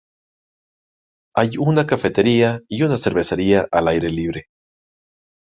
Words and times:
Hay 1.35 1.57
una 1.59 1.85
cafetería 1.85 2.61
y 2.67 2.81
una 2.81 2.97
cervecería 2.97 3.67
al 3.71 3.87
aire 3.87 4.09
libre. 4.09 4.47